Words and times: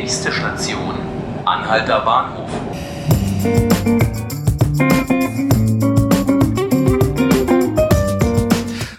Nächste 0.00 0.32
Station, 0.32 0.94
Anhalter 1.44 2.00
Bahnhof. 2.00 2.48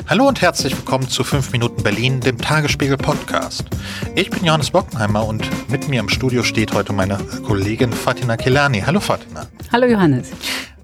Hallo 0.07 0.27
und 0.27 0.41
herzlich 0.43 0.77
willkommen 0.77 1.09
zu 1.09 1.23
5 1.23 1.53
Minuten 1.53 1.81
Berlin, 1.81 2.19
dem 2.19 2.37
Tagesspiegel 2.37 2.97
Podcast. 2.97 3.65
Ich 4.13 4.29
bin 4.29 4.45
Johannes 4.45 4.69
Bockenheimer 4.69 5.25
und 5.25 5.49
mit 5.71 5.87
mir 5.87 6.01
im 6.01 6.09
Studio 6.09 6.43
steht 6.43 6.71
heute 6.71 6.93
meine 6.93 7.17
Kollegin 7.47 7.91
Fatina 7.91 8.37
Kelani. 8.37 8.81
Hallo 8.81 8.99
Fatina. 8.99 9.47
Hallo 9.71 9.87
Johannes. 9.87 10.29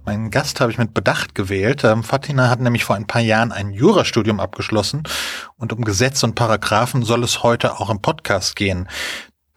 Meinen 0.07 0.31
Gast 0.31 0.61
habe 0.61 0.71
ich 0.71 0.77
mit 0.77 0.93
Bedacht 0.93 1.36
gewählt. 1.36 1.84
Ähm, 1.84 2.02
Fatina 2.02 2.49
hat 2.49 2.61
nämlich 2.61 2.86
vor 2.86 2.95
ein 2.95 3.07
paar 3.07 3.21
Jahren 3.21 3.52
ein 3.52 3.73
Jurastudium 3.73 4.39
abgeschlossen 4.39 5.04
und 5.57 5.73
um 5.73 5.84
Gesetze 5.84 6.25
und 6.25 6.34
Paragraphen 6.34 7.04
soll 7.04 7.25
es 7.25 7.43
heute 7.43 7.77
auch 7.77 7.89
im 7.89 8.02
Podcast 8.02 8.55
gehen. 8.55 8.88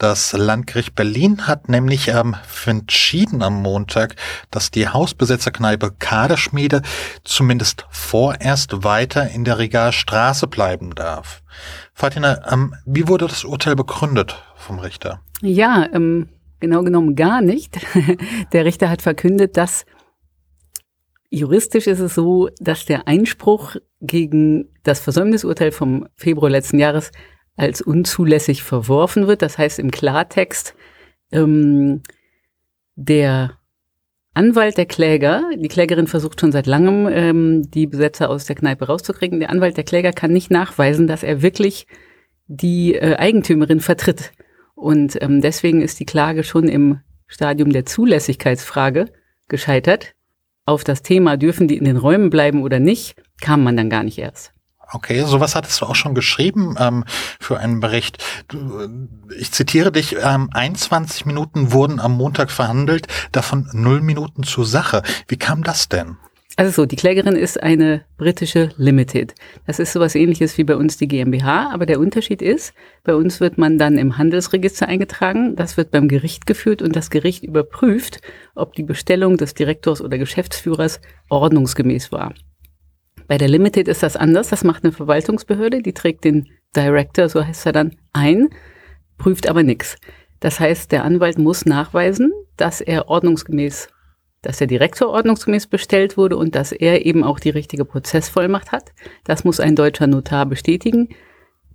Das 0.00 0.32
Landgericht 0.32 0.94
Berlin 0.94 1.46
hat 1.46 1.68
nämlich 1.68 2.08
ähm, 2.08 2.34
entschieden 2.64 3.42
am 3.42 3.60
Montag, 3.60 4.16
dass 4.50 4.70
die 4.70 4.88
Hausbesetzerkneipe 4.88 5.92
Kaderschmiede 5.98 6.80
zumindest 7.22 7.84
vorerst 7.90 8.82
weiter 8.82 9.28
in 9.28 9.44
der 9.44 9.58
Regalstraße 9.58 10.46
bleiben 10.46 10.94
darf. 10.94 11.42
Fatina, 11.92 12.50
ähm, 12.50 12.74
wie 12.86 13.08
wurde 13.08 13.26
das 13.26 13.44
Urteil 13.44 13.76
begründet 13.76 14.42
vom 14.56 14.78
Richter? 14.78 15.20
Ja, 15.42 15.86
ähm, 15.92 16.30
genau 16.60 16.82
genommen 16.82 17.14
gar 17.14 17.42
nicht. 17.42 17.78
der 18.54 18.64
Richter 18.64 18.88
hat 18.88 19.02
verkündet, 19.02 19.58
dass 19.58 19.84
juristisch 21.28 21.86
ist 21.86 22.00
es 22.00 22.14
so, 22.14 22.48
dass 22.58 22.86
der 22.86 23.06
Einspruch 23.06 23.76
gegen 24.00 24.70
das 24.82 25.00
Versäumnisurteil 25.00 25.72
vom 25.72 26.08
Februar 26.16 26.48
letzten 26.48 26.78
Jahres 26.78 27.12
als 27.60 27.82
unzulässig 27.82 28.62
verworfen 28.62 29.26
wird. 29.26 29.42
Das 29.42 29.58
heißt 29.58 29.78
im 29.78 29.90
Klartext, 29.90 30.74
ähm, 31.30 32.02
der 32.96 33.58
Anwalt 34.32 34.78
der 34.78 34.86
Kläger, 34.86 35.42
die 35.54 35.68
Klägerin 35.68 36.06
versucht 36.06 36.40
schon 36.40 36.52
seit 36.52 36.66
langem, 36.66 37.06
ähm, 37.12 37.70
die 37.70 37.86
Besetzer 37.86 38.30
aus 38.30 38.46
der 38.46 38.56
Kneipe 38.56 38.86
rauszukriegen. 38.86 39.40
Der 39.40 39.50
Anwalt 39.50 39.76
der 39.76 39.84
Kläger 39.84 40.12
kann 40.12 40.32
nicht 40.32 40.50
nachweisen, 40.50 41.06
dass 41.06 41.22
er 41.22 41.42
wirklich 41.42 41.86
die 42.46 42.94
äh, 42.94 43.16
Eigentümerin 43.16 43.80
vertritt. 43.80 44.32
Und 44.74 45.20
ähm, 45.20 45.42
deswegen 45.42 45.82
ist 45.82 46.00
die 46.00 46.06
Klage 46.06 46.44
schon 46.44 46.66
im 46.66 47.00
Stadium 47.26 47.70
der 47.72 47.84
Zulässigkeitsfrage 47.84 49.12
gescheitert. 49.48 50.14
Auf 50.64 50.82
das 50.82 51.02
Thema, 51.02 51.36
dürfen 51.36 51.68
die 51.68 51.76
in 51.76 51.84
den 51.84 51.98
Räumen 51.98 52.30
bleiben 52.30 52.62
oder 52.62 52.78
nicht, 52.78 53.22
kam 53.42 53.62
man 53.62 53.76
dann 53.76 53.90
gar 53.90 54.02
nicht 54.02 54.18
erst. 54.18 54.54
Okay, 54.92 55.22
sowas 55.24 55.54
hattest 55.54 55.80
du 55.80 55.86
auch 55.86 55.94
schon 55.94 56.14
geschrieben 56.14 56.74
ähm, 56.78 57.04
für 57.38 57.58
einen 57.58 57.80
Bericht. 57.80 58.22
Du, 58.48 58.88
ich 59.38 59.52
zitiere 59.52 59.92
dich, 59.92 60.16
ähm, 60.22 60.50
21 60.52 61.26
Minuten 61.26 61.72
wurden 61.72 62.00
am 62.00 62.12
Montag 62.12 62.50
verhandelt, 62.50 63.06
davon 63.32 63.68
null 63.72 64.00
Minuten 64.00 64.42
zur 64.42 64.66
Sache. 64.66 65.02
Wie 65.28 65.36
kam 65.36 65.62
das 65.62 65.88
denn? 65.88 66.16
Also 66.56 66.82
so, 66.82 66.86
die 66.86 66.96
Klägerin 66.96 67.36
ist 67.36 67.62
eine 67.62 68.04
britische 68.18 68.70
Limited. 68.76 69.34
Das 69.66 69.78
ist 69.78 69.92
sowas 69.94 70.14
ähnliches 70.14 70.58
wie 70.58 70.64
bei 70.64 70.76
uns 70.76 70.98
die 70.98 71.08
GmbH, 71.08 71.70
aber 71.72 71.86
der 71.86 72.00
Unterschied 72.00 72.42
ist, 72.42 72.74
bei 73.02 73.14
uns 73.14 73.40
wird 73.40 73.56
man 73.56 73.78
dann 73.78 73.96
im 73.96 74.18
Handelsregister 74.18 74.86
eingetragen, 74.86 75.56
das 75.56 75.76
wird 75.76 75.90
beim 75.90 76.06
Gericht 76.06 76.46
geführt 76.46 76.82
und 76.82 76.96
das 76.96 77.08
Gericht 77.08 77.44
überprüft, 77.44 78.20
ob 78.54 78.74
die 78.74 78.82
Bestellung 78.82 79.38
des 79.38 79.54
Direktors 79.54 80.02
oder 80.02 80.18
Geschäftsführers 80.18 81.00
ordnungsgemäß 81.30 82.12
war. 82.12 82.34
Bei 83.30 83.38
der 83.38 83.46
Limited 83.46 83.86
ist 83.86 84.02
das 84.02 84.16
anders. 84.16 84.48
Das 84.48 84.64
macht 84.64 84.82
eine 84.82 84.92
Verwaltungsbehörde, 84.92 85.82
die 85.82 85.92
trägt 85.92 86.24
den 86.24 86.48
Director, 86.74 87.28
so 87.28 87.46
heißt 87.46 87.64
er 87.64 87.70
dann, 87.70 87.94
ein, 88.12 88.48
prüft 89.18 89.48
aber 89.48 89.62
nichts. 89.62 89.94
Das 90.40 90.58
heißt, 90.58 90.90
der 90.90 91.04
Anwalt 91.04 91.38
muss 91.38 91.64
nachweisen, 91.64 92.32
dass 92.56 92.80
er 92.80 93.06
ordnungsgemäß, 93.06 93.88
dass 94.42 94.58
der 94.58 94.66
Direktor 94.66 95.10
ordnungsgemäß 95.10 95.68
bestellt 95.68 96.16
wurde 96.16 96.36
und 96.36 96.56
dass 96.56 96.72
er 96.72 97.06
eben 97.06 97.22
auch 97.22 97.38
die 97.38 97.50
richtige 97.50 97.84
Prozessvollmacht 97.84 98.72
hat. 98.72 98.90
Das 99.22 99.44
muss 99.44 99.60
ein 99.60 99.76
deutscher 99.76 100.08
Notar 100.08 100.46
bestätigen. 100.46 101.10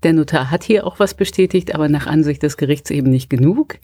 Der 0.04 0.12
Notar 0.12 0.52
hat 0.52 0.66
hier 0.66 0.86
auch 0.86 1.00
was 1.00 1.14
bestätigt, 1.14 1.74
aber 1.74 1.88
nach 1.88 2.06
Ansicht 2.06 2.44
des 2.44 2.58
Gerichts 2.58 2.92
eben 2.92 3.10
nicht 3.10 3.30
genug. 3.30 3.78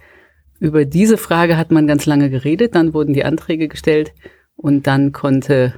Über 0.60 0.84
diese 0.84 1.18
Frage 1.18 1.56
hat 1.56 1.72
man 1.72 1.88
ganz 1.88 2.06
lange 2.06 2.30
geredet, 2.30 2.76
dann 2.76 2.94
wurden 2.94 3.14
die 3.14 3.24
Anträge 3.24 3.70
gestellt 3.70 4.12
und 4.58 4.88
dann 4.88 5.14
konnte 5.14 5.76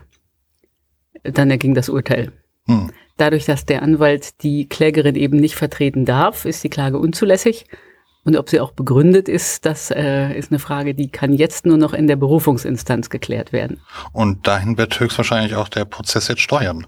dann 1.23 1.51
erging 1.51 1.73
das 1.73 1.89
Urteil. 1.89 2.31
Hm. 2.65 2.91
Dadurch, 3.17 3.45
dass 3.45 3.65
der 3.65 3.83
Anwalt 3.83 4.41
die 4.43 4.67
Klägerin 4.67 5.15
eben 5.15 5.37
nicht 5.37 5.55
vertreten 5.55 6.05
darf, 6.05 6.45
ist 6.45 6.63
die 6.63 6.69
Klage 6.69 6.97
unzulässig. 6.97 7.65
Und 8.25 8.37
ob 8.37 8.49
sie 8.49 8.61
auch 8.61 8.71
begründet 8.71 9.27
ist, 9.27 9.65
das 9.65 9.91
äh, 9.91 10.33
ist 10.37 10.51
eine 10.51 10.59
Frage, 10.59 10.95
die 10.95 11.09
kann 11.09 11.33
jetzt 11.33 11.65
nur 11.65 11.77
noch 11.77 11.93
in 11.93 12.07
der 12.07 12.15
Berufungsinstanz 12.15 13.09
geklärt 13.09 13.51
werden. 13.51 13.81
Und 14.13 14.47
dahin 14.47 14.77
wird 14.77 14.97
höchstwahrscheinlich 14.97 15.55
auch 15.55 15.67
der 15.67 15.85
Prozess 15.85 16.29
jetzt 16.29 16.41
steuern. 16.41 16.87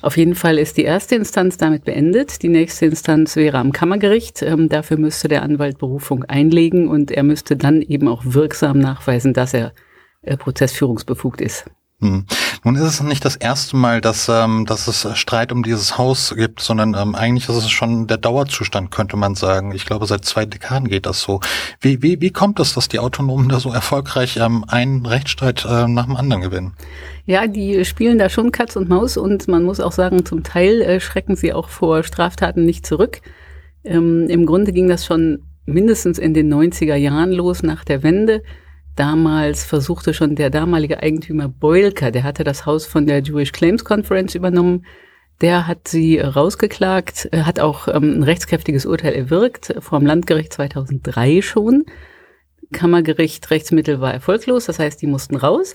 Auf 0.00 0.16
jeden 0.16 0.36
Fall 0.36 0.58
ist 0.58 0.76
die 0.76 0.84
erste 0.84 1.16
Instanz 1.16 1.56
damit 1.56 1.84
beendet. 1.84 2.42
Die 2.42 2.48
nächste 2.48 2.86
Instanz 2.86 3.34
wäre 3.34 3.58
am 3.58 3.72
Kammergericht. 3.72 4.42
Ähm, 4.42 4.68
dafür 4.68 4.96
müsste 4.96 5.26
der 5.26 5.42
Anwalt 5.42 5.78
Berufung 5.78 6.24
einlegen 6.24 6.86
und 6.86 7.10
er 7.10 7.24
müsste 7.24 7.56
dann 7.56 7.82
eben 7.82 8.06
auch 8.06 8.22
wirksam 8.24 8.78
nachweisen, 8.78 9.34
dass 9.34 9.54
er 9.54 9.72
äh, 10.22 10.36
prozessführungsbefugt 10.36 11.40
ist. 11.40 11.64
Hm. 12.00 12.26
Nun 12.64 12.76
ist 12.76 12.82
es 12.82 13.02
nicht 13.02 13.24
das 13.24 13.36
erste 13.36 13.76
Mal, 13.76 14.00
dass, 14.00 14.28
ähm, 14.28 14.66
dass 14.66 14.88
es 14.88 15.06
Streit 15.18 15.52
um 15.52 15.62
dieses 15.62 15.98
Haus 15.98 16.34
gibt, 16.36 16.60
sondern 16.60 16.94
ähm, 16.94 17.14
eigentlich 17.14 17.48
ist 17.48 17.56
es 17.56 17.70
schon 17.70 18.06
der 18.06 18.18
Dauerzustand, 18.18 18.90
könnte 18.90 19.16
man 19.16 19.34
sagen. 19.34 19.72
Ich 19.72 19.86
glaube, 19.86 20.06
seit 20.06 20.24
zwei 20.24 20.44
Dekaden 20.44 20.88
geht 20.88 21.06
das 21.06 21.20
so. 21.20 21.40
Wie, 21.80 22.02
wie, 22.02 22.20
wie 22.20 22.30
kommt 22.30 22.60
es, 22.60 22.74
dass 22.74 22.88
die 22.88 22.98
Autonomen 22.98 23.48
da 23.48 23.60
so 23.60 23.72
erfolgreich 23.72 24.36
ähm, 24.36 24.64
einen 24.68 25.06
Rechtsstreit 25.06 25.64
äh, 25.64 25.86
nach 25.86 26.06
dem 26.06 26.16
anderen 26.16 26.42
gewinnen? 26.42 26.74
Ja, 27.26 27.46
die 27.46 27.84
spielen 27.84 28.18
da 28.18 28.28
schon 28.28 28.52
Katz 28.52 28.76
und 28.76 28.88
Maus 28.88 29.16
und 29.16 29.48
man 29.48 29.62
muss 29.62 29.80
auch 29.80 29.92
sagen, 29.92 30.24
zum 30.24 30.42
Teil 30.42 30.80
äh, 30.82 31.00
schrecken 31.00 31.36
sie 31.36 31.52
auch 31.52 31.68
vor 31.68 32.02
Straftaten 32.02 32.64
nicht 32.64 32.86
zurück. 32.86 33.20
Ähm, 33.84 34.26
Im 34.28 34.46
Grunde 34.46 34.72
ging 34.72 34.88
das 34.88 35.04
schon 35.04 35.44
mindestens 35.66 36.18
in 36.18 36.34
den 36.34 36.52
90er 36.52 36.96
Jahren 36.96 37.30
los 37.30 37.62
nach 37.62 37.84
der 37.84 38.02
Wende 38.02 38.42
Damals 38.98 39.64
versuchte 39.64 40.12
schon 40.12 40.34
der 40.34 40.50
damalige 40.50 41.00
Eigentümer 41.00 41.46
Boilka, 41.46 42.10
der 42.10 42.24
hatte 42.24 42.42
das 42.42 42.66
Haus 42.66 42.84
von 42.84 43.06
der 43.06 43.22
Jewish 43.22 43.52
Claims 43.52 43.84
Conference 43.84 44.34
übernommen, 44.34 44.86
der 45.40 45.68
hat 45.68 45.86
sie 45.86 46.18
rausgeklagt, 46.18 47.28
hat 47.32 47.60
auch 47.60 47.86
ähm, 47.86 48.18
ein 48.18 48.22
rechtskräftiges 48.24 48.86
Urteil 48.86 49.14
erwirkt, 49.14 49.72
vor 49.78 50.00
dem 50.00 50.06
Landgericht 50.06 50.52
2003 50.52 51.42
schon. 51.42 51.84
Kammergericht 52.72 53.48
Rechtsmittel 53.52 54.00
war 54.00 54.12
erfolglos, 54.12 54.64
das 54.64 54.80
heißt, 54.80 55.00
die 55.00 55.06
mussten 55.06 55.36
raus. 55.36 55.74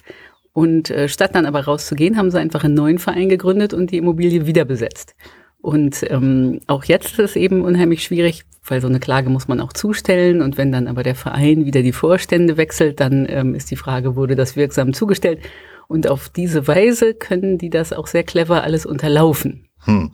Und 0.51 0.89
äh, 0.89 1.07
statt 1.07 1.33
dann 1.33 1.45
aber 1.45 1.61
rauszugehen, 1.61 2.17
haben 2.17 2.29
sie 2.29 2.41
einfach 2.41 2.65
einen 2.65 2.73
neuen 2.73 2.99
Verein 2.99 3.29
gegründet 3.29 3.73
und 3.73 3.91
die 3.91 3.99
Immobilie 3.99 4.47
wieder 4.47 4.65
besetzt. 4.65 5.15
Und 5.61 6.05
ähm, 6.09 6.59
auch 6.67 6.83
jetzt 6.83 7.13
ist 7.13 7.19
es 7.19 7.35
eben 7.37 7.61
unheimlich 7.61 8.03
schwierig, 8.03 8.43
weil 8.65 8.81
so 8.81 8.87
eine 8.87 8.99
Klage 8.99 9.29
muss 9.29 9.47
man 9.47 9.59
auch 9.59 9.73
zustellen. 9.73 10.41
Und 10.41 10.57
wenn 10.57 10.71
dann 10.71 10.87
aber 10.87 11.03
der 11.03 11.15
Verein 11.15 11.65
wieder 11.65 11.81
die 11.81 11.91
Vorstände 11.91 12.57
wechselt, 12.57 12.99
dann 12.99 13.25
ähm, 13.29 13.55
ist 13.55 13.71
die 13.71 13.75
Frage, 13.75 14.15
wurde 14.15 14.35
das 14.35 14.55
wirksam 14.55 14.93
zugestellt? 14.93 15.39
Und 15.87 16.07
auf 16.07 16.29
diese 16.29 16.67
Weise 16.67 17.13
können 17.13 17.57
die 17.57 17.69
das 17.69 17.93
auch 17.93 18.07
sehr 18.07 18.23
clever 18.23 18.63
alles 18.63 18.85
unterlaufen. 18.85 19.67
Hm. 19.85 20.11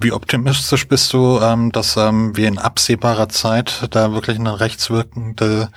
Wie 0.00 0.12
optimistisch 0.12 0.88
bist 0.88 1.12
du, 1.12 1.38
ähm, 1.40 1.70
dass 1.70 1.96
ähm, 1.96 2.36
wir 2.36 2.48
in 2.48 2.58
absehbarer 2.58 3.28
Zeit 3.28 3.88
da 3.90 4.12
wirklich 4.12 4.38
eine 4.38 4.58
rechtswirkende 4.58 5.68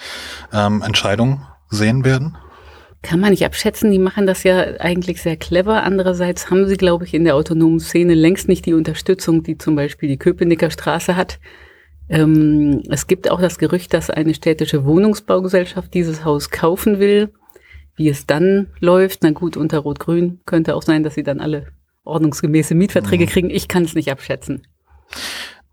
ähm, 0.53 0.81
Entscheidung 0.81 1.45
sehen 1.69 2.05
werden? 2.05 2.37
Kann 3.01 3.19
man 3.19 3.31
nicht 3.31 3.45
abschätzen, 3.45 3.91
die 3.91 3.99
machen 3.99 4.25
das 4.25 4.43
ja 4.43 4.79
eigentlich 4.79 5.21
sehr 5.21 5.37
clever. 5.37 5.83
Andererseits 5.83 6.49
haben 6.49 6.67
sie, 6.67 6.77
glaube 6.77 7.05
ich, 7.05 7.13
in 7.13 7.23
der 7.23 7.35
autonomen 7.35 7.79
Szene 7.79 8.15
längst 8.15 8.47
nicht 8.47 8.65
die 8.65 8.73
Unterstützung, 8.73 9.43
die 9.43 9.59
zum 9.59 9.75
Beispiel 9.75 10.09
die 10.09 10.17
Köpenicker 10.17 10.71
Straße 10.71 11.15
hat. 11.15 11.39
Ähm, 12.09 12.83
es 12.89 13.07
gibt 13.07 13.29
auch 13.29 13.41
das 13.41 13.57
Gerücht, 13.57 13.93
dass 13.93 14.09
eine 14.09 14.33
städtische 14.33 14.85
Wohnungsbaugesellschaft 14.85 15.93
dieses 15.93 16.23
Haus 16.23 16.49
kaufen 16.49 16.99
will. 16.99 17.34
Wie 17.96 18.09
es 18.09 18.25
dann 18.25 18.67
läuft, 18.79 19.23
na 19.23 19.31
gut, 19.31 19.55
unter 19.55 19.79
Rot-Grün 19.79 20.41
könnte 20.46 20.75
auch 20.75 20.84
sein, 20.84 21.03
dass 21.03 21.16
sie 21.16 21.23
dann 21.23 21.40
alle 21.40 21.67
ordnungsgemäße 22.03 22.75
Mietverträge 22.75 23.25
mhm. 23.25 23.29
kriegen. 23.29 23.49
Ich 23.49 23.67
kann 23.67 23.84
es 23.84 23.96
nicht 23.96 24.11
abschätzen. 24.11 24.67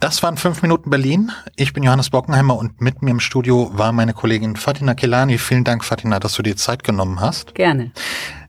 Das 0.02 0.22
waren 0.22 0.36
fünf 0.36 0.62
Minuten 0.62 0.90
Berlin. 0.90 1.30
Ich 1.54 1.72
bin 1.72 1.84
Johannes 1.84 2.10
Bockenheimer 2.10 2.58
und 2.58 2.80
mit 2.80 3.02
mir 3.02 3.12
im 3.12 3.20
Studio 3.20 3.70
war 3.74 3.92
meine 3.92 4.14
Kollegin 4.14 4.56
Fatina 4.56 4.94
Kelani. 4.94 5.38
Vielen 5.38 5.62
Dank, 5.62 5.84
Fatina, 5.84 6.18
dass 6.18 6.34
du 6.34 6.42
dir 6.42 6.56
Zeit 6.56 6.82
genommen 6.82 7.20
hast. 7.20 7.54
Gerne. 7.54 7.92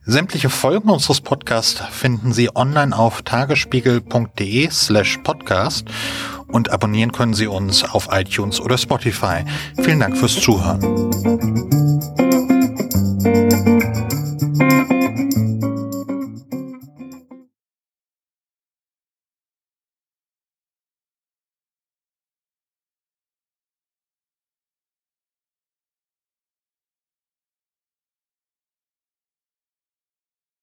Sämtliche 0.03 0.49
Folgen 0.49 0.89
unseres 0.89 1.21
Podcasts 1.21 1.79
finden 1.91 2.33
Sie 2.33 2.55
online 2.55 2.97
auf 2.97 3.21
tagesspiegel.de 3.21 4.69
slash 4.71 5.19
podcast 5.23 5.87
und 6.53 6.71
abonnieren 6.71 7.11
können 7.11 7.33
Sie 7.33 7.47
uns 7.47 7.83
auf 7.83 8.07
iTunes 8.11 8.61
oder 8.61 8.77
Spotify. 8.77 9.43
Vielen 9.81 9.99
Dank 9.99 10.17
fürs 10.17 10.39
Zuhören. 10.39 11.82